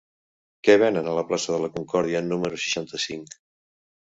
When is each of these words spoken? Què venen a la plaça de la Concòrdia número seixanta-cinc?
Què 0.67 0.77
venen 0.83 1.09
a 1.11 1.13
la 1.17 1.25
plaça 1.33 1.53
de 1.55 1.59
la 1.65 1.69
Concòrdia 1.75 2.25
número 2.33 2.61
seixanta-cinc? 2.65 3.41